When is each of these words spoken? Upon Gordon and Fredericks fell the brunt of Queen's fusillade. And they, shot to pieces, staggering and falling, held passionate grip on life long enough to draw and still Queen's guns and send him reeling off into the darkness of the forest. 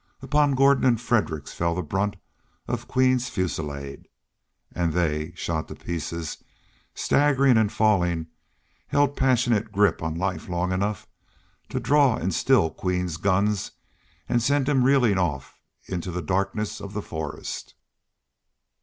Upon 0.23 0.55
Gordon 0.55 0.83
and 0.85 0.99
Fredericks 0.99 1.53
fell 1.53 1.75
the 1.75 1.83
brunt 1.83 2.15
of 2.67 2.87
Queen's 2.87 3.29
fusillade. 3.29 4.07
And 4.73 4.93
they, 4.93 5.31
shot 5.35 5.67
to 5.67 5.75
pieces, 5.75 6.43
staggering 6.95 7.55
and 7.55 7.71
falling, 7.71 8.25
held 8.87 9.15
passionate 9.15 9.71
grip 9.71 10.01
on 10.01 10.15
life 10.15 10.49
long 10.49 10.71
enough 10.71 11.05
to 11.69 11.79
draw 11.79 12.15
and 12.17 12.33
still 12.33 12.71
Queen's 12.71 13.17
guns 13.17 13.73
and 14.27 14.41
send 14.41 14.67
him 14.67 14.85
reeling 14.85 15.19
off 15.19 15.59
into 15.85 16.09
the 16.09 16.23
darkness 16.23 16.81
of 16.81 16.93
the 16.93 17.03
forest. 17.03 17.75